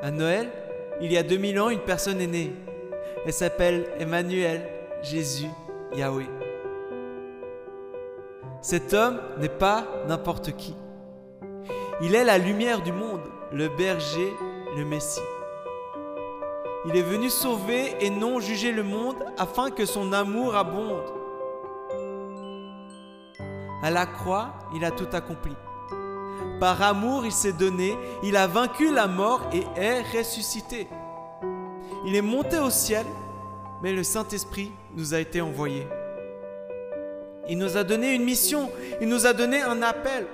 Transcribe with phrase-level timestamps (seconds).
[0.00, 0.48] À Noël,
[1.00, 2.52] il y a 2000 ans, une personne est née.
[3.26, 4.62] Elle s'appelle Emmanuel,
[5.02, 5.50] Jésus,
[5.96, 6.28] Yahweh.
[8.60, 10.76] Cet homme n'est pas n'importe qui.
[12.00, 13.22] Il est la lumière du monde,
[13.52, 14.32] le berger,
[14.76, 15.20] le Messie.
[16.86, 21.12] Il est venu sauver et non juger le monde afin que son amour abonde.
[23.82, 25.54] À la croix, il a tout accompli.
[26.60, 30.88] Par amour, il s'est donné, il a vaincu la mort et est ressuscité.
[32.04, 33.06] Il est monté au ciel,
[33.80, 35.86] mais le Saint-Esprit nous a été envoyé.
[37.48, 38.70] Il nous a donné une mission,
[39.00, 40.26] il nous a donné un appel.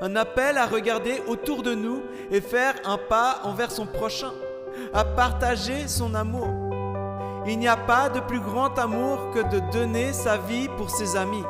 [0.00, 2.00] Un appel à regarder autour de nous
[2.30, 4.32] et faire un pas envers son prochain,
[4.94, 6.48] à partager son amour.
[7.46, 11.16] Il n'y a pas de plus grand amour que de donner sa vie pour ses
[11.16, 11.44] amis.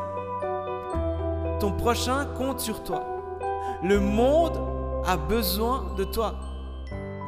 [1.61, 3.20] Ton prochain compte sur toi.
[3.83, 4.59] Le monde
[5.07, 6.35] a besoin de toi.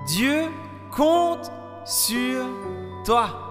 [0.06, 0.48] Dieu
[0.90, 1.50] compte
[1.84, 2.44] sur
[3.04, 3.48] toi.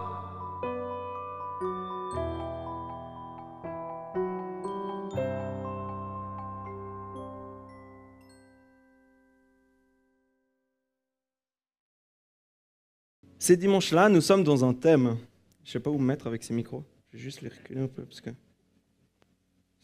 [13.39, 15.17] Ces dimanches-là, nous sommes dans un thème.
[15.63, 16.83] Je ne sais pas où me mettre avec ces micros.
[17.09, 18.29] Je vais juste les reculer un peu parce que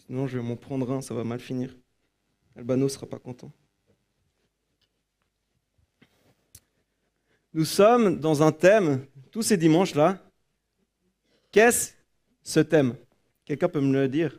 [0.06, 1.76] sinon je vais m'en prendre un, ça va mal finir.
[2.58, 3.52] Albano ne sera pas content.
[7.54, 10.20] Nous sommes dans un thème, tous ces dimanches-là.
[11.52, 11.94] Qu'est-ce
[12.42, 12.96] ce thème?
[13.46, 14.38] Quelqu'un peut me le dire?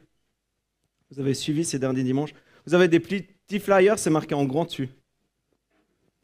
[1.10, 2.34] Vous avez suivi ces derniers dimanches?
[2.66, 4.88] Vous avez des petits flyers, c'est marqué en grand dessus.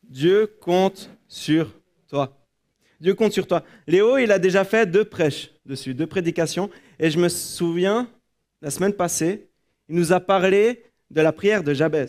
[0.03, 1.73] Dieu compte sur
[2.09, 2.37] toi.
[3.01, 3.65] Dieu compte sur toi.
[3.87, 6.71] Léo, il a déjà fait deux prêches dessus, deux prédications.
[6.99, 8.11] Et je me souviens,
[8.61, 9.49] la semaine passée,
[9.89, 12.07] il nous a parlé de la prière de Jabez.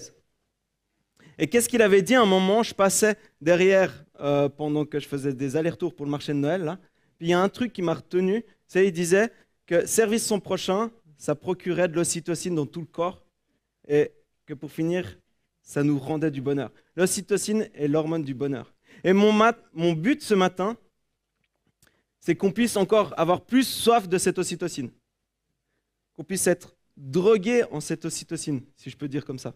[1.37, 5.07] Et qu'est-ce qu'il avait dit à un moment Je passais derrière euh, pendant que je
[5.07, 6.77] faisais des allers-retours pour le marché de Noël.
[7.17, 8.43] Puis il y a un truc qui m'a retenu.
[8.67, 9.31] C'est il disait
[9.67, 13.23] que servir son prochain, ça procurait de l'ocytocine dans tout le corps.
[13.88, 14.11] Et
[14.47, 15.19] que pour finir,
[15.61, 16.71] ça nous rendait du bonheur.
[16.95, 18.73] L'ocytocine est l'hormone du bonheur.
[19.03, 19.31] Et mon,
[19.73, 20.77] mon but ce matin,
[22.19, 24.89] c'est qu'on puisse encore avoir plus soif de cette ocytocine.
[26.15, 29.53] Qu'on puisse être drogué en cette ocytocine, si je peux dire comme ça.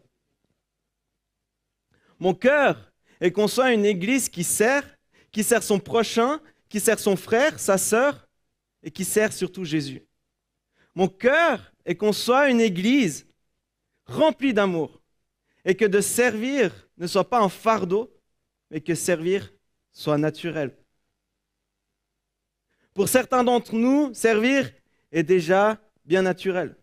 [2.19, 2.91] Mon cœur
[3.21, 4.97] est qu'on soit une église qui sert,
[5.31, 8.27] qui sert son prochain, qui sert son frère, sa sœur,
[8.83, 10.05] et qui sert surtout Jésus.
[10.95, 13.27] Mon cœur est qu'on soit une église
[14.05, 15.01] remplie d'amour,
[15.65, 18.13] et que de servir ne soit pas un fardeau,
[18.69, 19.51] mais que servir
[19.91, 20.75] soit naturel.
[22.93, 24.71] Pour certains d'entre nous, servir
[25.11, 26.75] est déjà bien naturel.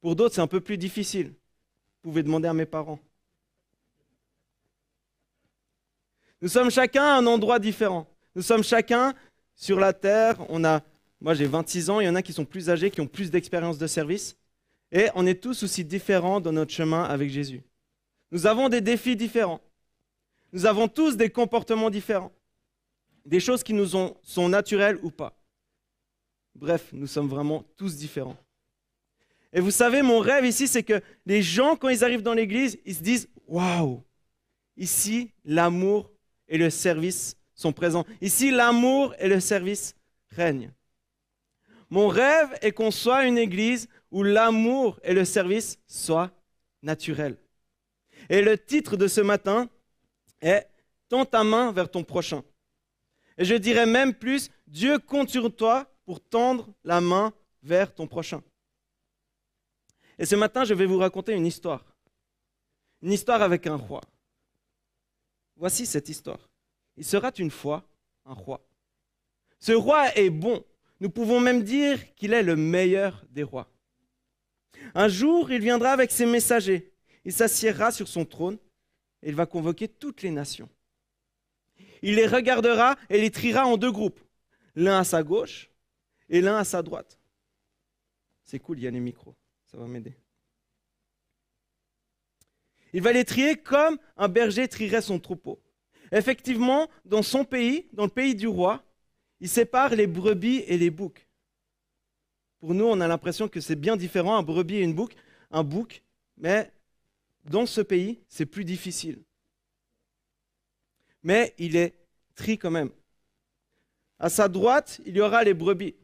[0.00, 1.34] Pour d'autres, c'est un peu plus difficile.
[2.02, 2.98] Vous pouvez demander à mes parents.
[6.40, 8.06] Nous sommes chacun à un endroit différent.
[8.34, 9.14] Nous sommes chacun
[9.54, 10.36] sur la terre.
[10.48, 10.82] On a,
[11.20, 13.30] moi j'ai 26 ans, il y en a qui sont plus âgés, qui ont plus
[13.30, 14.36] d'expérience de service.
[14.90, 17.62] Et on est tous aussi différents dans notre chemin avec Jésus.
[18.32, 19.60] Nous avons des défis différents.
[20.52, 22.32] Nous avons tous des comportements différents.
[23.26, 25.36] Des choses qui nous sont naturelles ou pas.
[26.54, 28.36] Bref, nous sommes vraiment tous différents.
[29.52, 32.78] Et vous savez, mon rêve ici, c'est que les gens, quand ils arrivent dans l'église,
[32.84, 34.02] ils se disent Waouh
[34.76, 36.10] Ici, l'amour
[36.48, 38.06] et le service sont présents.
[38.20, 39.94] Ici, l'amour et le service
[40.30, 40.72] règnent.
[41.90, 46.30] Mon rêve est qu'on soit une église où l'amour et le service soient
[46.82, 47.36] naturels.
[48.28, 49.68] Et le titre de ce matin
[50.40, 50.66] est
[51.08, 52.44] Tends ta main vers ton prochain.
[53.36, 57.32] Et je dirais même plus Dieu compte sur toi pour tendre la main
[57.64, 58.40] vers ton prochain.
[60.20, 61.82] Et ce matin, je vais vous raconter une histoire.
[63.00, 64.02] Une histoire avec un roi.
[65.56, 66.50] Voici cette histoire.
[66.98, 67.88] Il sera une fois
[68.26, 68.60] un roi.
[69.58, 70.62] Ce roi est bon.
[71.00, 73.72] Nous pouvons même dire qu'il est le meilleur des rois.
[74.94, 76.92] Un jour, il viendra avec ses messagers.
[77.24, 78.58] Il s'assiera sur son trône
[79.22, 80.68] et il va convoquer toutes les nations.
[82.02, 84.20] Il les regardera et les triera en deux groupes,
[84.74, 85.70] l'un à sa gauche
[86.28, 87.18] et l'un à sa droite.
[88.44, 89.34] C'est cool, il y a les micros.
[89.70, 90.14] Ça va m'aider.
[92.92, 95.62] Il va les trier comme un berger trierait son troupeau.
[96.10, 98.82] Effectivement, dans son pays, dans le pays du roi,
[99.38, 101.28] il sépare les brebis et les boucs.
[102.58, 105.14] Pour nous, on a l'impression que c'est bien différent, un brebis et une bouc,
[105.52, 106.02] un bouc,
[106.36, 106.72] mais
[107.44, 109.22] dans ce pays, c'est plus difficile.
[111.22, 111.94] Mais il est
[112.34, 112.90] tri quand même.
[114.18, 115.94] À sa droite, il y aura les brebis.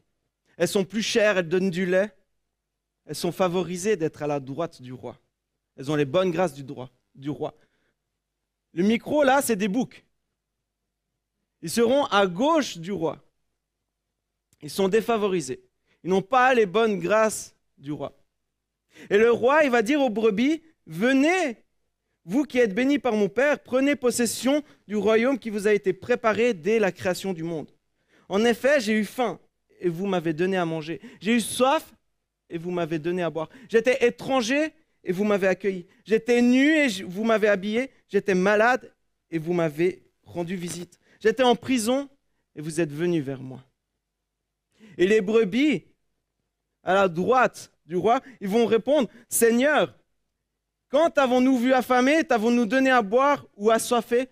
[0.55, 2.16] Elles sont plus chères, elles donnent du lait,
[3.07, 5.17] elles sont favorisées d'être à la droite du roi.
[5.77, 7.55] Elles ont les bonnes grâces du, droit, du roi.
[8.73, 10.05] Le micro, là, c'est des boucs.
[11.61, 13.23] Ils seront à gauche du roi.
[14.61, 15.63] Ils sont défavorisés.
[16.03, 18.17] Ils n'ont pas les bonnes grâces du roi.
[19.09, 21.63] Et le roi, il va dire aux brebis, venez,
[22.25, 25.93] vous qui êtes bénis par mon Père, prenez possession du royaume qui vous a été
[25.93, 27.71] préparé dès la création du monde.
[28.27, 29.39] En effet, j'ai eu faim
[29.79, 30.99] et vous m'avez donné à manger.
[31.21, 31.93] J'ai eu soif
[32.49, 33.49] et vous m'avez donné à boire.
[33.69, 34.73] J'étais étranger
[35.03, 35.87] et vous m'avez accueilli.
[36.05, 37.91] J'étais nu et vous m'avez habillé.
[38.07, 38.93] J'étais malade
[39.29, 40.99] et vous m'avez rendu visite.
[41.19, 42.09] J'étais en prison
[42.55, 43.63] et vous êtes venus vers moi.
[44.97, 45.85] Et les brebis,
[46.83, 49.97] à la droite du roi, ils vont répondre, Seigneur,
[50.89, 54.29] quand avons-nous vu affamé, t'avons-nous donné à boire ou assoiffé,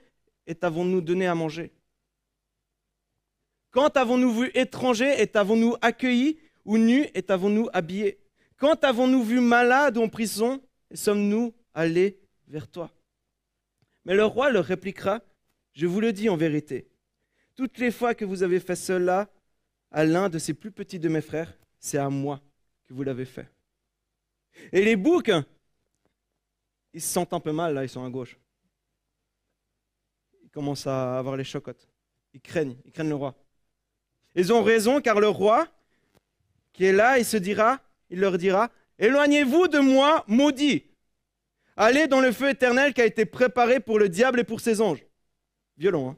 [0.48, 1.72] et t'avons-nous donné à manger?
[3.72, 8.20] Quand avons-nous vu étranger, et t'avons-nous accueilli, ou nu, et t'avons-nous habillé
[8.58, 12.92] Quand avons-nous vu malade ou en prison, et sommes-nous allés vers toi?
[14.04, 15.22] Mais le roi leur répliquera,
[15.74, 16.88] je vous le dis en vérité,
[17.56, 19.30] toutes les fois que vous avez fait cela
[19.92, 22.42] à l'un de ces plus petits de mes frères, c'est à moi
[22.84, 23.48] que vous l'avez fait.
[24.72, 25.32] Et les boucs,
[26.94, 28.38] ils se sentent un peu mal, là, ils sont à gauche.
[30.44, 31.90] Ils commencent à avoir les chocottes.
[32.34, 33.36] Ils craignent, ils craignent le roi.
[34.36, 35.68] Ils ont raison, car le roi,
[36.76, 37.80] qui est là, il se dira,
[38.10, 38.70] il leur dira,
[39.00, 40.84] éloignez-vous de moi, maudit.
[41.78, 44.82] Allez dans le feu éternel qui a été préparé pour le diable et pour ses
[44.82, 45.06] anges.
[45.78, 46.18] Violent, hein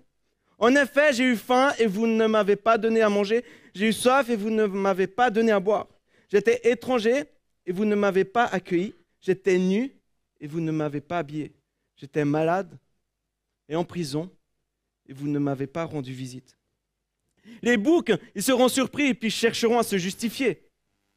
[0.59, 3.43] En effet, j'ai eu faim et vous ne m'avez pas donné à manger.
[3.73, 5.87] J'ai eu soif et vous ne m'avez pas donné à boire.
[6.29, 7.23] J'étais étranger
[7.65, 8.93] et vous ne m'avez pas accueilli.
[9.19, 9.91] J'étais nu
[10.39, 11.53] et vous ne m'avez pas habillé.
[11.95, 12.77] J'étais malade
[13.69, 14.29] et en prison
[15.07, 16.56] et vous ne m'avez pas rendu visite.
[17.61, 20.63] Les boucs, ils seront surpris et puis chercheront à se justifier,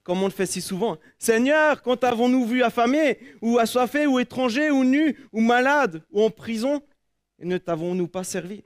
[0.03, 0.99] comme on le fait si souvent.
[1.19, 6.31] Seigneur, quand avons-nous vu affamé, ou assoiffé, ou étranger, ou nu, ou malade, ou en
[6.31, 6.83] prison,
[7.39, 8.65] et ne t'avons-nous pas servi?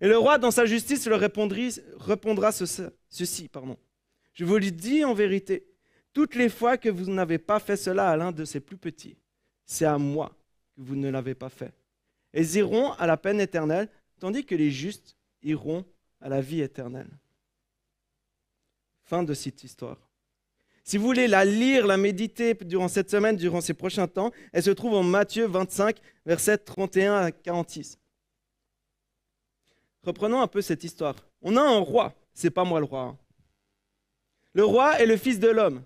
[0.00, 3.48] Et le roi, dans sa justice, leur répondra ceci.
[3.48, 3.78] Pardon.
[4.32, 5.66] Je vous le dis en vérité,
[6.12, 9.16] toutes les fois que vous n'avez pas fait cela à l'un de ces plus petits,
[9.64, 10.36] c'est à moi
[10.76, 11.72] que vous ne l'avez pas fait.
[12.34, 13.88] Ils iront à la peine éternelle,
[14.18, 15.84] tandis que les justes iront
[16.24, 17.10] à la vie éternelle.
[19.04, 19.98] Fin de cette histoire.
[20.82, 24.62] Si vous voulez la lire, la méditer durant cette semaine, durant ces prochains temps, elle
[24.62, 27.98] se trouve en Matthieu 25, versets 31 à 46.
[30.02, 31.14] Reprenons un peu cette histoire.
[31.42, 33.02] On a un roi, c'est pas moi le roi.
[33.02, 33.18] Hein.
[34.54, 35.84] Le roi est le fils de l'homme.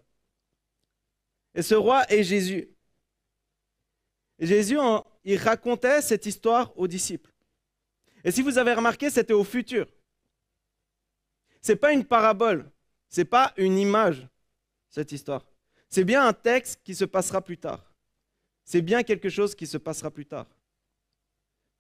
[1.55, 2.69] Et ce roi est Jésus.
[4.39, 4.79] Jésus,
[5.25, 7.33] il racontait cette histoire aux disciples.
[8.23, 9.89] Et si vous avez remarqué, c'était au futur.
[11.63, 12.71] Ce n'est pas une parabole,
[13.09, 14.27] ce n'est pas une image,
[14.89, 15.47] cette histoire.
[15.89, 17.85] C'est bien un texte qui se passera plus tard.
[18.65, 20.47] C'est bien quelque chose qui se passera plus tard.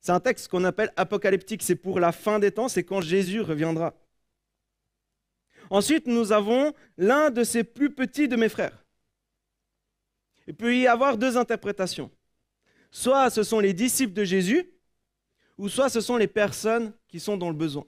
[0.00, 3.40] C'est un texte qu'on appelle apocalyptique, c'est pour la fin des temps, c'est quand Jésus
[3.40, 3.94] reviendra.
[5.70, 8.84] Ensuite, nous avons l'un de ces plus petits de mes frères.
[10.46, 12.10] Il peut y avoir deux interprétations.
[12.90, 14.70] Soit ce sont les disciples de Jésus,
[15.58, 17.84] ou soit ce sont les personnes qui sont dans le besoin.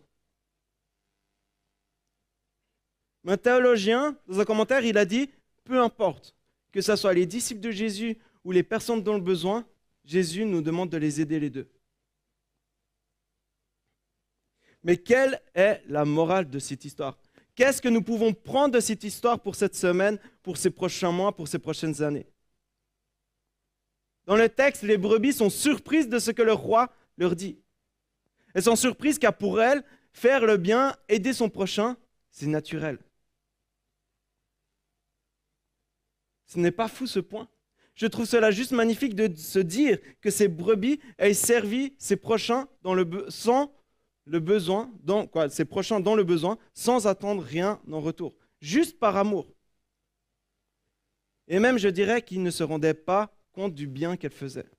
[3.27, 5.31] Un théologien, dans un commentaire, il a dit,
[5.65, 6.35] peu importe,
[6.73, 9.67] que ce soit les disciples de Jésus ou les personnes dans le besoin,
[10.05, 11.69] Jésus nous demande de les aider les deux.
[14.83, 17.19] Mais quelle est la morale de cette histoire?
[17.55, 21.37] Qu'est-ce que nous pouvons prendre de cette histoire pour cette semaine, pour ces prochains mois,
[21.37, 22.27] pour ces prochaines années?
[24.25, 27.59] Dans le texte, les brebis sont surprises de ce que le roi leur dit.
[28.55, 31.97] Elles sont surprises car pour elles, faire le bien, aider son prochain,
[32.31, 32.99] c'est naturel.
[36.51, 37.49] Ce n'est pas fou ce point.
[37.95, 42.67] Je trouve cela juste magnifique de se dire que ces brebis aient servi ses prochains
[42.83, 48.35] dans le besoin, dans, quoi, ses prochains dans le besoin, sans attendre rien en retour,
[48.61, 49.47] juste par amour.
[51.47, 54.71] Et même, je dirais qu'ils ne se rendaient pas compte du bien qu'elles faisaient.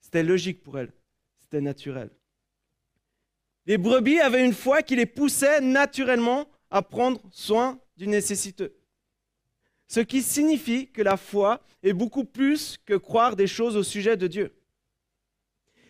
[0.00, 0.92] C'était logique pour elles,
[1.40, 2.10] c'était naturel.
[3.66, 8.76] Les brebis avaient une foi qui les poussait naturellement à prendre soin du nécessiteux.
[9.86, 14.16] Ce qui signifie que la foi est beaucoup plus que croire des choses au sujet
[14.16, 14.54] de Dieu.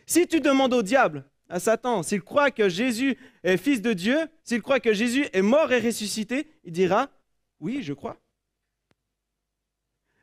[0.07, 4.19] Si tu demandes au diable à Satan, s'il croit que Jésus est fils de Dieu,
[4.43, 7.11] s'il croit que Jésus est mort et ressuscité, il dira,
[7.61, 8.21] oui, je crois.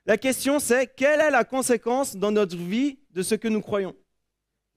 [0.05, 3.95] La question c'est, quelle est la conséquence dans notre vie de ce que nous croyons?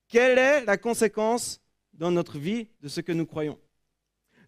[0.09, 1.61] Quelle est la conséquence
[1.93, 3.59] dans notre vie de ce que nous croyons?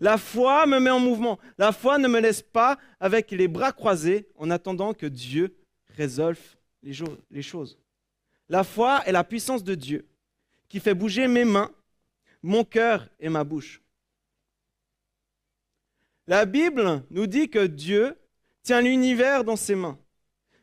[0.01, 1.39] La foi me met en mouvement.
[1.59, 5.57] La foi ne me laisse pas avec les bras croisés en attendant que Dieu
[5.97, 6.41] résolve
[6.83, 7.79] les choses.
[8.49, 10.07] La foi est la puissance de Dieu
[10.69, 11.71] qui fait bouger mes mains
[12.47, 13.83] mon cœur et ma bouche.
[16.29, 18.17] La Bible nous dit que Dieu
[18.63, 19.99] tient l'univers dans ses mains.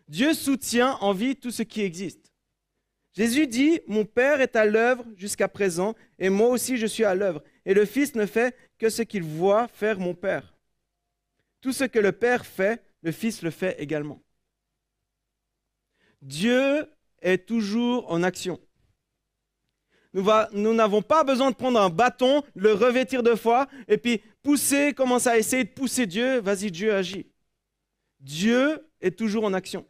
[0.07, 2.31] Dieu soutient en vie tout ce qui existe.
[3.13, 7.15] Jésus dit, Mon Père est à l'œuvre jusqu'à présent, et moi aussi je suis à
[7.15, 7.43] l'œuvre.
[7.65, 10.53] Et le Fils ne fait que ce qu'il voit faire mon Père.
[11.61, 14.21] Tout ce que le Père fait, le Fils le fait également.
[16.21, 18.59] Dieu est toujours en action.
[20.11, 24.93] Nous n'avons pas besoin de prendre un bâton, le revêtir de foi, et puis pousser,
[24.93, 26.41] commencer à essayer de pousser Dieu.
[26.41, 27.31] Vas-y, Dieu agit.
[28.19, 29.87] Dieu est toujours en action.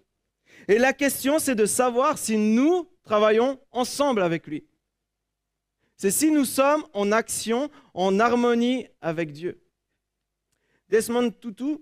[0.68, 4.64] Et la question, c'est de savoir si nous travaillons ensemble avec lui.
[5.98, 9.62] C'est si nous sommes en action, en harmonie avec Dieu.
[10.90, 11.78] Desmond Tutu,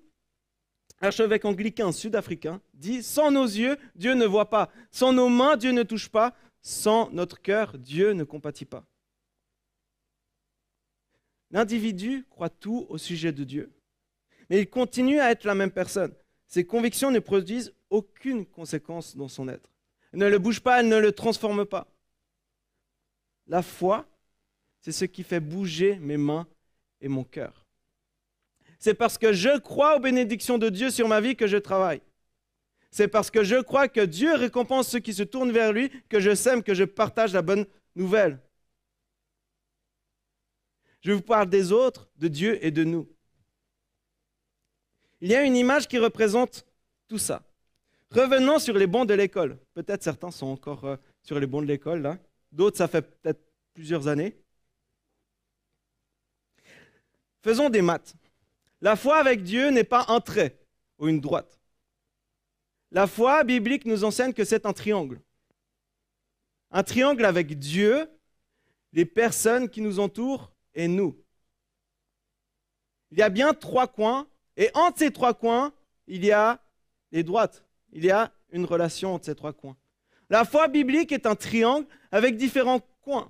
[1.02, 4.70] archevêque anglican sud-africain, dit Sans nos yeux, Dieu ne voit pas.
[4.92, 6.36] Sans nos mains, Dieu ne touche pas.
[6.62, 8.86] Sans notre cœur, Dieu ne compatit pas.
[11.50, 13.72] L'individu croit tout au sujet de Dieu,
[14.50, 16.14] mais il continue à être la même personne.
[16.48, 19.70] Ses convictions ne produisent aucune conséquence dans son être.
[20.14, 21.91] Elle ne le bouge pas, elle ne le transforme pas.
[23.48, 24.06] La foi,
[24.80, 26.48] c'est ce qui fait bouger mes mains
[27.02, 27.66] et mon cœur.
[28.80, 32.02] C'est parce que je crois aux bénédictions de Dieu sur ma vie que je travaille.
[32.90, 36.20] C'est parce que je crois que Dieu récompense ceux qui se tournent vers lui, que
[36.20, 38.40] je sème, que je partage la bonne nouvelle.
[41.02, 43.08] Je vous parle des autres, de Dieu et de nous.
[45.22, 46.66] Il y a une image qui représente
[47.08, 47.44] tout ça.
[48.10, 49.58] Revenons sur les bancs de l'école.
[49.74, 52.18] Peut-être certains sont encore euh, sur les bancs de l'école, là.
[52.52, 53.42] D'autres, ça fait peut-être
[53.74, 54.38] plusieurs années.
[57.42, 58.16] Faisons des maths.
[58.82, 60.60] La foi avec Dieu n'est pas un trait
[60.98, 61.60] ou une droite.
[62.92, 65.22] La foi biblique nous enseigne que c'est un triangle.
[66.72, 68.10] Un triangle avec Dieu,
[68.92, 71.18] les personnes qui nous entourent et nous.
[73.12, 74.28] Il y a bien trois coins,
[74.58, 75.74] et entre ces trois coins,
[76.08, 76.62] il y a
[77.12, 77.64] les droites.
[77.92, 79.78] Il y a une relation entre ces trois coins.
[80.32, 83.30] La foi biblique est un triangle avec différents coins.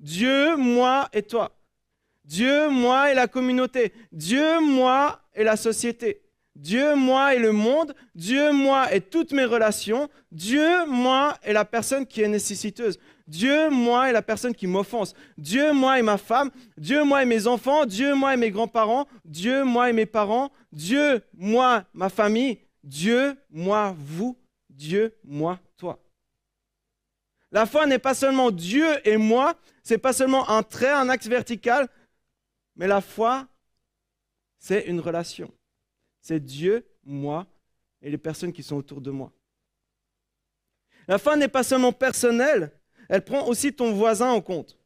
[0.00, 1.56] Dieu, moi et toi.
[2.24, 3.92] Dieu, moi et la communauté.
[4.10, 6.22] Dieu, moi et la société.
[6.56, 11.64] Dieu, moi et le monde, Dieu, moi et toutes mes relations, Dieu, moi et la
[11.64, 16.18] personne qui est nécessiteuse, Dieu, moi et la personne qui m'offense, Dieu, moi et ma
[16.18, 20.06] femme, Dieu, moi et mes enfants, Dieu, moi et mes grands-parents, Dieu, moi et mes
[20.06, 24.36] parents, Dieu, moi, ma famille, Dieu, moi, vous,
[24.70, 26.00] Dieu, moi, toi.
[27.52, 31.28] La foi n'est pas seulement Dieu et moi, c'est pas seulement un trait, un axe
[31.28, 31.88] vertical,
[32.74, 33.46] mais la foi,
[34.58, 35.52] c'est une relation
[36.26, 37.46] c'est Dieu, moi
[38.02, 39.32] et les personnes qui sont autour de moi.
[41.06, 42.72] La foi n'est pas seulement personnelle,
[43.08, 44.76] elle prend aussi ton voisin en compte.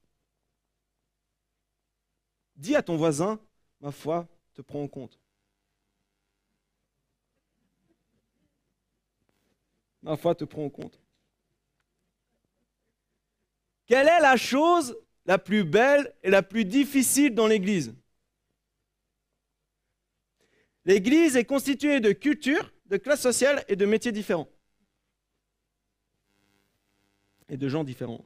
[2.56, 3.40] Dis à ton voisin,
[3.80, 5.18] ma foi te prend en compte.
[10.02, 11.00] Ma foi te prend en compte.
[13.90, 17.92] Quelle est la chose la plus belle et la plus difficile dans l'Église?
[20.84, 24.48] L'Église est constituée de cultures, de classes sociales et de métiers différents.
[27.48, 28.24] Et de gens différents.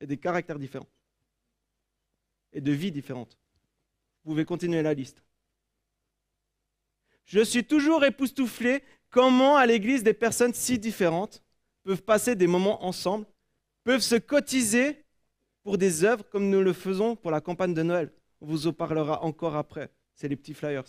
[0.00, 0.88] Et des caractères différents.
[2.54, 3.36] Et de vies différentes.
[4.24, 5.22] Vous pouvez continuer la liste.
[7.26, 11.42] Je suis toujours époustouflé comment à l'Église des personnes si différentes
[11.82, 13.26] peuvent passer des moments ensemble,
[13.84, 15.04] peuvent se cotiser
[15.62, 18.12] pour des œuvres comme nous le faisons pour la campagne de Noël.
[18.40, 19.90] On vous en parlera encore après.
[20.14, 20.84] C'est les petits flyers.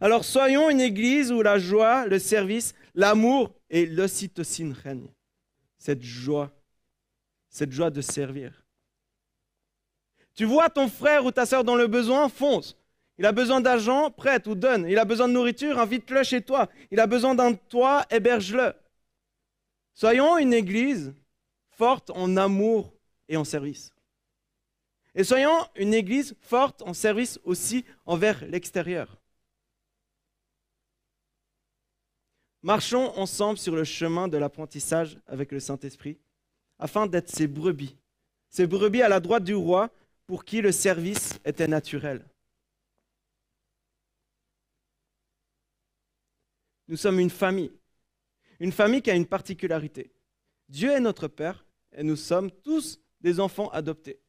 [0.00, 5.12] Alors soyons une église où la joie, le service, l'amour et l'ocytocine règnent.
[5.78, 6.50] Cette joie,
[7.48, 8.66] cette joie de servir.
[10.34, 12.76] Tu vois ton frère ou ta soeur dans le besoin, fonce.
[13.18, 14.86] Il a besoin d'argent, prête ou donne.
[14.88, 16.68] Il a besoin de nourriture, invite-le chez toi.
[16.90, 18.74] Il a besoin d'un toit, héberge-le.
[19.96, 21.14] Soyons une église
[21.70, 22.92] forte en amour
[23.30, 23.94] et en service.
[25.14, 29.16] Et soyons une église forte en service aussi envers l'extérieur.
[32.62, 36.18] Marchons ensemble sur le chemin de l'apprentissage avec le Saint-Esprit,
[36.78, 37.96] afin d'être ces brebis,
[38.50, 39.90] ces brebis à la droite du roi,
[40.26, 42.22] pour qui le service était naturel.
[46.86, 47.72] Nous sommes une famille,
[48.60, 50.10] une famille qui a une particularité.
[50.68, 54.20] Dieu est notre Père et nous sommes tous des enfants adoptés.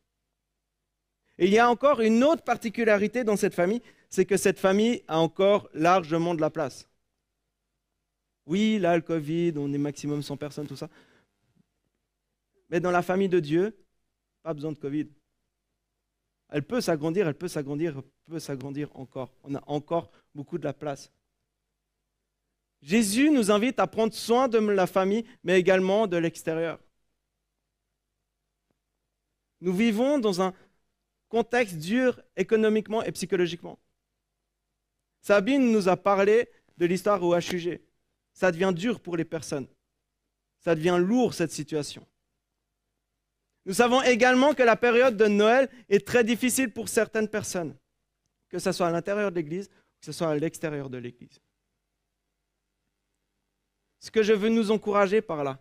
[1.37, 5.03] Et il y a encore une autre particularité dans cette famille, c'est que cette famille
[5.07, 6.87] a encore largement de la place.
[8.45, 10.89] Oui, là, le Covid, on est maximum 100 personnes, tout ça.
[12.69, 13.77] Mais dans la famille de Dieu,
[14.41, 15.09] Pas besoin de Covid.
[16.47, 19.33] Elle peut s'agrandir, elle peut s'agrandir, elle peut s'agrandir encore.
[19.43, 21.11] On a encore beaucoup de la place.
[22.81, 26.79] Jésus nous invite à prendre soin de la famille, mais également de l'extérieur.
[29.61, 30.53] Nous vivons dans un
[31.29, 33.79] contexte dur économiquement et psychologiquement.
[35.21, 37.81] Sabine nous a parlé de l'histoire au HUG.
[38.33, 39.67] Ça devient dur pour les personnes.
[40.59, 42.05] Ça devient lourd cette situation.
[43.65, 47.75] Nous savons également que la période de Noël est très difficile pour certaines personnes,
[48.47, 51.41] que ce soit à l'intérieur de l'Église, que ce soit à l'extérieur de l'Église.
[53.99, 55.59] Ce que je veux nous encourager par là,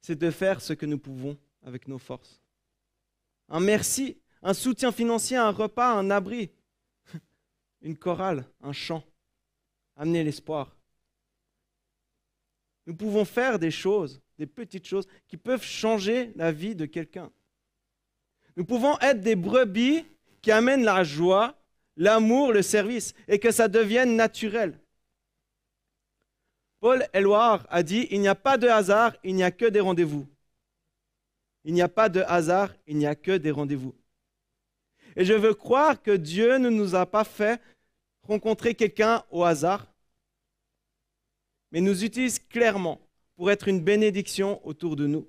[0.00, 2.40] c'est de faire ce que nous pouvons avec nos forces.
[3.48, 6.50] Un merci, un soutien financier, un repas, un abri,
[7.82, 9.04] une chorale, un chant.
[9.96, 10.76] Amener l'espoir.
[12.86, 17.30] Nous pouvons faire des choses, des petites choses, qui peuvent changer la vie de quelqu'un.
[18.56, 20.04] Nous pouvons être des brebis
[20.40, 21.60] qui amènent la joie,
[21.96, 24.80] l'amour, le service, et que ça devienne naturel.
[26.80, 29.80] Paul Éluard a dit, il n'y a pas de hasard, il n'y a que des
[29.80, 30.26] rendez-vous.
[31.64, 33.94] Il n'y a pas de hasard, il n'y a que des rendez-vous.
[35.16, 37.60] Et je veux croire que Dieu ne nous a pas fait
[38.22, 39.92] rencontrer quelqu'un au hasard,
[41.72, 43.00] mais nous utilise clairement
[43.36, 45.28] pour être une bénédiction autour de nous.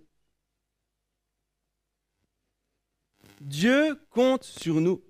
[3.42, 5.02] Dieu compte sur nous.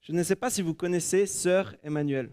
[0.00, 2.32] Je ne sais pas si vous connaissez Sœur Emmanuel.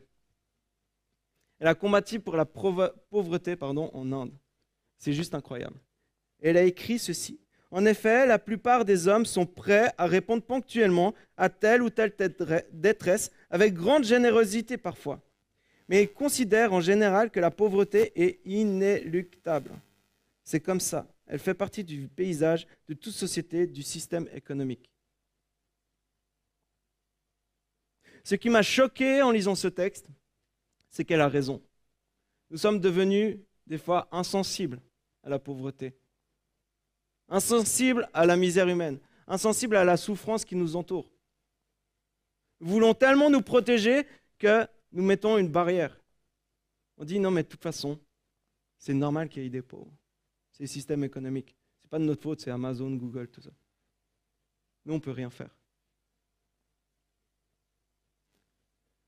[1.63, 4.33] Elle a combattu pour la pauvreté pardon, en Inde.
[4.97, 5.77] C'est juste incroyable.
[6.41, 7.39] Elle a écrit ceci.
[7.71, 12.11] En effet, la plupart des hommes sont prêts à répondre ponctuellement à telle ou telle
[12.73, 15.21] détresse, avec grande générosité parfois.
[15.87, 19.71] Mais ils considèrent en général que la pauvreté est inéluctable.
[20.43, 21.07] C'est comme ça.
[21.27, 24.91] Elle fait partie du paysage de toute société, du système économique.
[28.25, 30.09] Ce qui m'a choqué en lisant ce texte,
[30.93, 31.61] c'est qu'elle a raison.
[32.49, 34.81] Nous sommes devenus des fois insensibles
[35.23, 35.93] à la pauvreté
[37.33, 41.09] insensibles à la misère humaine, insensibles à la souffrance qui nous entoure.
[42.59, 44.05] Nous voulons tellement nous protéger
[44.37, 45.99] que nous mettons une barrière.
[46.97, 47.99] On dit non, mais de toute façon,
[48.77, 49.91] c'est normal qu'il y ait des pauvres.
[50.51, 51.55] C'est le système économique.
[51.79, 53.49] Ce n'est pas de notre faute, c'est Amazon, Google, tout ça.
[54.85, 55.49] Nous, on ne peut rien faire.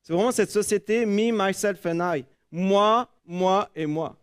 [0.06, 2.24] C'est vraiment cette société me, myself and I.
[2.52, 4.16] Moi, moi et moi.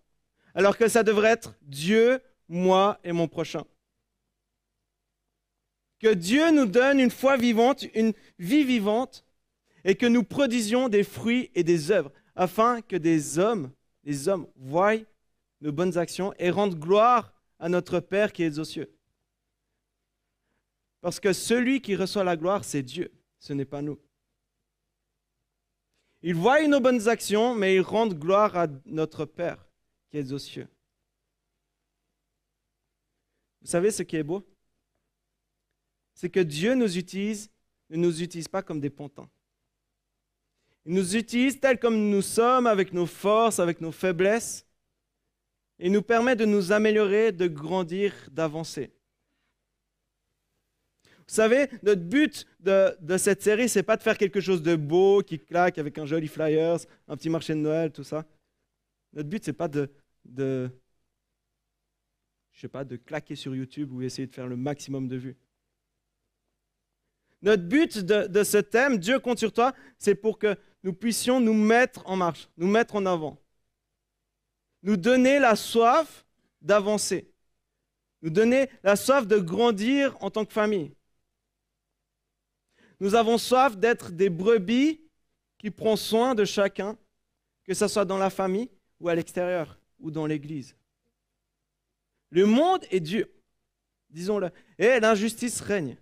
[0.55, 3.65] Alors que ça devrait être Dieu, moi et mon prochain
[6.03, 9.25] que Dieu nous donne une foi vivante, une vie vivante,
[9.85, 13.71] et que nous produisions des fruits et des œuvres, afin que des hommes,
[14.03, 14.97] des hommes voient
[15.61, 18.93] nos bonnes actions et rendent gloire à notre Père qui est aux cieux.
[20.99, 23.97] Parce que celui qui reçoit la gloire, c'est Dieu, ce n'est pas nous.
[26.25, 29.67] Ils voient nos bonnes actions, mais ils rendent gloire à notre Père
[30.09, 30.69] qui est aux cieux.
[33.61, 34.47] Vous savez ce qui est beau?
[36.13, 37.51] C'est que Dieu nous utilise,
[37.89, 39.29] ne nous utilise pas comme des pontins.
[40.85, 44.65] Il nous utilise tels comme nous sommes, avec nos forces, avec nos faiblesses.
[45.79, 48.93] Il nous permet de nous améliorer, de grandir, d'avancer.
[51.27, 55.21] Vous savez, notre but de, cette série, c'est pas de faire quelque chose de beau,
[55.21, 58.25] qui claque avec un joli flyers, un petit marché de Noël, tout ça.
[59.13, 59.69] Notre but, c'est pas
[62.71, 65.37] pas, de claquer sur YouTube ou essayer de faire le maximum de vues.
[67.41, 71.53] Notre but de, ce thème, Dieu compte sur toi, c'est pour que nous puissions nous
[71.53, 73.37] mettre en marche, nous mettre en avant.
[74.81, 76.25] Nous donner la soif
[76.61, 77.29] d'avancer.
[78.21, 80.93] Nous donner la soif de grandir en tant que famille.
[83.03, 85.01] Nous avons soif d'être des brebis
[85.57, 86.97] qui prennent soin de chacun,
[87.65, 88.69] que ce soit dans la famille
[89.01, 90.73] ou à l'extérieur ou dans l'église.
[92.29, 93.27] Le monde est dur,
[94.09, 95.97] disons-le, et l'injustice règne.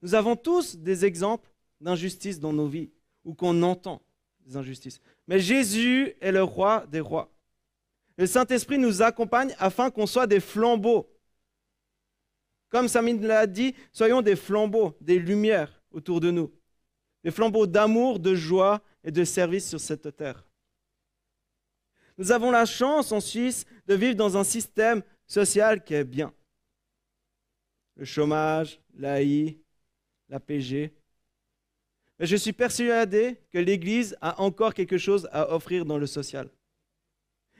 [0.00, 2.92] Nous avons tous des exemples d'injustice dans nos vies,
[3.24, 4.00] ou qu'on entend
[4.46, 5.00] des injustices.
[5.26, 7.34] Mais Jésus est le roi des rois.
[8.16, 11.12] Le Saint-Esprit nous accompagne afin qu'on soit des flambeaux.
[12.68, 16.52] Comme Samine l'a dit, soyons des flambeaux, des lumières autour de nous.
[17.24, 20.44] Des flambeaux d'amour, de joie et de service sur cette terre.
[22.18, 26.32] Nous avons la chance en Suisse de vivre dans un système social qui est bien.
[27.96, 29.58] Le chômage, l'AI,
[30.28, 30.92] la PG.
[32.18, 36.48] Mais je suis persuadé que l'Église a encore quelque chose à offrir dans le social.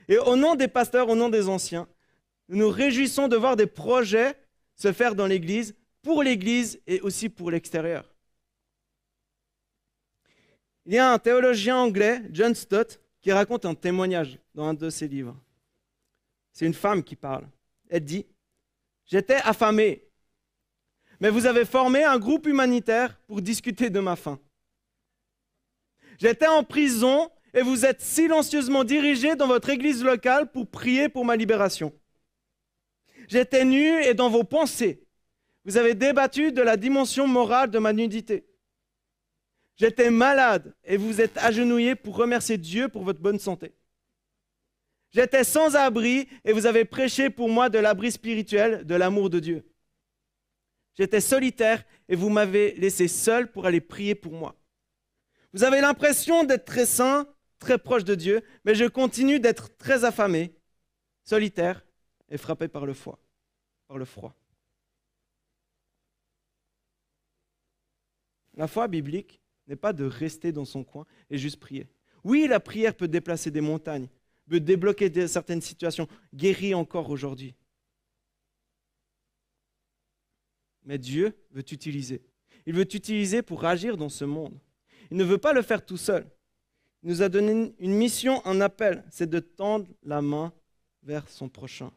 [0.07, 1.87] Et au nom des pasteurs, au nom des anciens,
[2.47, 4.35] nous nous réjouissons de voir des projets
[4.75, 8.15] se faire dans l'Église, pour l'Église et aussi pour l'extérieur.
[10.87, 14.89] Il y a un théologien anglais, John Stott, qui raconte un témoignage dans un de
[14.89, 15.35] ses livres.
[16.53, 17.45] C'est une femme qui parle.
[17.89, 18.25] Elle dit,
[19.05, 20.05] J'étais affamée,
[21.19, 24.39] mais vous avez formé un groupe humanitaire pour discuter de ma faim.
[26.19, 31.25] J'étais en prison et vous êtes silencieusement dirigé dans votre église locale pour prier pour
[31.25, 31.93] ma libération.
[33.27, 35.03] J'étais nu et dans vos pensées,
[35.65, 38.45] vous avez débattu de la dimension morale de ma nudité.
[39.77, 43.73] J'étais malade et vous êtes agenouillé pour remercier Dieu pour votre bonne santé.
[45.11, 49.39] J'étais sans abri et vous avez prêché pour moi de l'abri spirituel, de l'amour de
[49.39, 49.71] Dieu.
[50.95, 54.55] J'étais solitaire et vous m'avez laissé seul pour aller prier pour moi.
[55.53, 57.27] Vous avez l'impression d'être très saint,
[57.59, 60.55] très proche de Dieu, mais je continue d'être très affamé,
[61.23, 61.85] solitaire
[62.29, 63.19] et frappé par le froid.
[68.55, 71.87] La foi biblique n'est pas de rester dans son coin et juste prier.
[72.23, 74.07] Oui, la prière peut déplacer des montagnes,
[74.49, 77.55] peut débloquer certaines situations, guérir encore aujourd'hui.
[80.83, 82.21] Mais Dieu veut t'utiliser.
[82.65, 84.57] Il veut t'utiliser pour agir dans ce monde.
[85.11, 86.25] Il ne veut pas le faire tout seul.
[87.03, 90.53] Il nous a donné une mission, un appel, c'est de tendre la main
[91.03, 91.91] vers son prochain.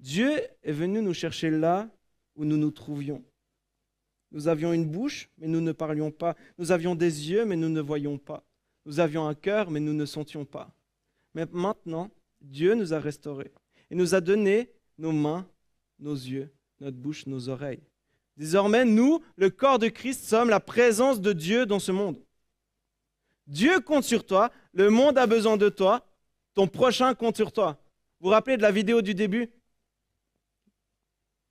[0.00, 1.88] Dieu est venu nous chercher là
[2.34, 3.24] où nous nous trouvions.
[4.34, 6.34] Nous avions une bouche, mais nous ne parlions pas.
[6.58, 8.42] Nous avions des yeux, mais nous ne voyions pas.
[8.84, 10.74] Nous avions un cœur, mais nous ne sentions pas.
[11.34, 13.52] Mais maintenant, Dieu nous a restaurés.
[13.92, 15.48] Il nous a donné nos mains,
[16.00, 17.84] nos yeux, notre bouche, nos oreilles.
[18.36, 22.20] Désormais, nous, le corps de Christ, sommes la présence de Dieu dans ce monde.
[23.46, 26.04] Dieu compte sur toi, le monde a besoin de toi,
[26.54, 27.78] ton prochain compte sur toi.
[28.18, 29.48] Vous vous rappelez de la vidéo du début?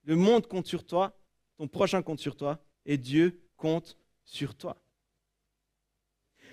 [0.03, 1.17] Le monde compte sur toi,
[1.57, 4.77] ton prochain compte sur toi, et Dieu compte sur toi.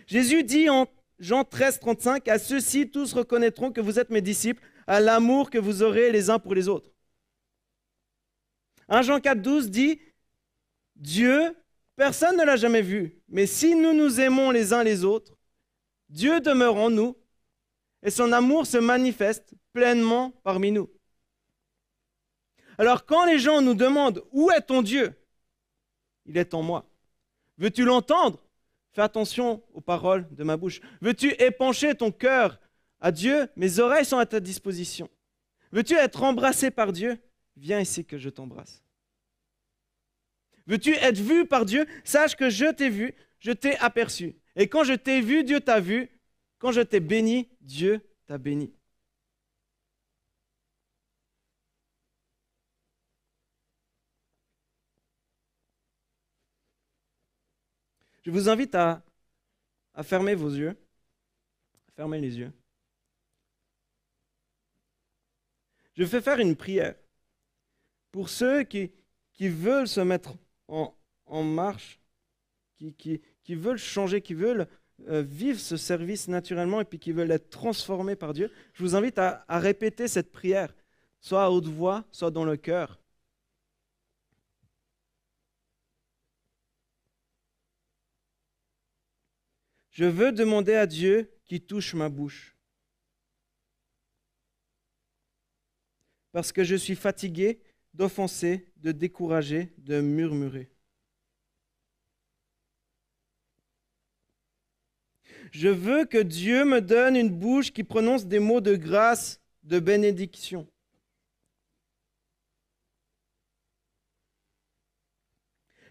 [0.06, 0.86] Jésus dit en
[1.18, 5.58] Jean 13, 35, À ceux-ci tous reconnaîtront que vous êtes mes disciples, à l'amour que
[5.58, 6.90] vous aurez les uns pour les autres.
[8.88, 10.00] 1 Jean 4, 12 dit
[10.96, 11.56] Dieu,
[11.96, 15.38] personne ne l'a jamais vu, mais si nous nous aimons les uns les autres,
[16.08, 17.16] Dieu demeure en nous
[18.02, 20.90] et son amour se manifeste pleinement parmi nous.
[22.78, 25.14] Alors quand les gens nous demandent Où est ton Dieu?
[26.30, 26.88] Il est en moi.
[27.58, 28.40] Veux-tu l'entendre?
[28.92, 30.80] Fais attention aux paroles de ma bouche.
[31.00, 32.60] Veux-tu épancher ton cœur
[33.00, 33.48] à Dieu?
[33.56, 35.10] Mes oreilles sont à ta disposition.
[35.72, 37.18] Veux-tu être embrassé par Dieu?
[37.56, 38.84] Viens ici que je t'embrasse.
[40.68, 41.84] Veux-tu être vu par Dieu?
[42.04, 44.36] Sache que je t'ai vu, je t'ai aperçu.
[44.54, 46.08] Et quand je t'ai vu, Dieu t'a vu.
[46.60, 48.72] Quand je t'ai béni, Dieu t'a béni.
[58.22, 59.02] Je vous invite à,
[59.94, 60.76] à fermer vos yeux.
[61.96, 62.52] Fermez les yeux.
[65.94, 66.94] Je vais faire une prière
[68.10, 68.90] pour ceux qui,
[69.38, 70.34] veulent se mettre
[70.68, 70.94] en,
[71.42, 72.00] marche,
[72.76, 74.66] qui, veulent changer, qui veulent
[75.08, 78.52] euh, vivre ce service naturellement et puis qui veulent être transformés par Dieu.
[78.74, 80.74] Je vous invite à, à répéter cette prière,
[81.20, 82.99] soit à haute voix, soit dans le cœur.
[89.90, 92.56] Je veux demander à Dieu qui touche ma bouche.
[96.32, 97.60] Parce que je suis fatigué
[97.92, 100.70] d'offenser, de décourager, de murmurer.
[105.50, 109.80] Je veux que Dieu me donne une bouche qui prononce des mots de grâce, de
[109.80, 110.68] bénédiction.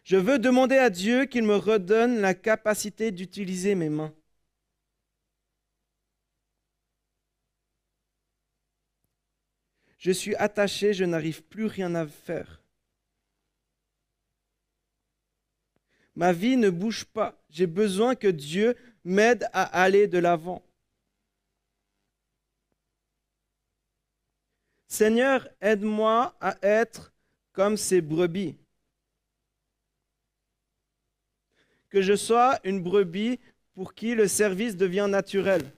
[0.10, 4.12] Je veux demander à Dieu qu'il me redonne la capacité d'utiliser mes mains.
[10.00, 12.60] Je suis attaché, je n'arrive plus rien à faire.
[16.16, 17.40] Ma vie ne bouge pas.
[17.52, 20.64] J'ai besoin que Dieu m'aide à aller de l'avant.
[24.88, 27.14] Seigneur, aide-moi à être
[27.54, 28.58] comme ces brebis.
[31.90, 33.40] Que je sois une brebis
[33.74, 35.72] pour qui le service devient naturel.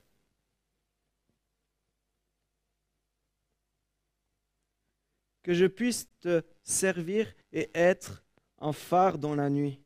[5.42, 8.24] Que je puisse te servir et être
[8.58, 9.80] un phare dans la nuit.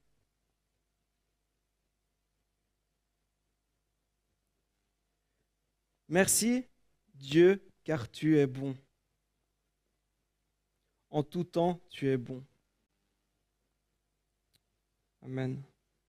[6.08, 6.66] Merci
[7.14, 8.76] Dieu, car tu es bon.
[11.10, 12.44] En tout temps, tu es bon.
[15.22, 15.62] Amen.